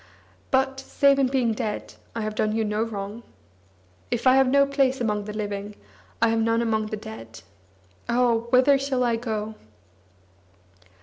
"But, 0.49 0.79
save 0.79 1.19
in 1.19 1.27
being 1.27 1.51
dead, 1.53 1.93
I 2.15 2.21
have 2.21 2.33
done 2.33 2.53
you 2.55 2.65
no 2.65 2.81
wrong. 2.81 3.21
If 4.09 4.25
I 4.25 4.33
have 4.37 4.47
no 4.47 4.65
place 4.65 4.99
among 4.99 5.25
the 5.25 5.31
living, 5.31 5.75
I 6.23 6.29
have 6.29 6.41
none 6.41 6.63
among 6.63 6.87
the 6.87 6.97
dead. 6.97 7.41
Oh! 8.09 8.47
whither 8.49 8.79
shall 8.79 9.03
I 9.03 9.15
go?" 9.17 9.53